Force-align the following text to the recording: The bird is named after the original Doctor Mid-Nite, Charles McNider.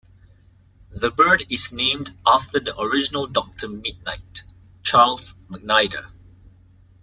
The 0.89 1.11
bird 1.11 1.43
is 1.51 1.71
named 1.71 2.09
after 2.25 2.59
the 2.59 2.75
original 2.81 3.27
Doctor 3.27 3.67
Mid-Nite, 3.69 4.43
Charles 4.81 5.35
McNider. 5.47 6.09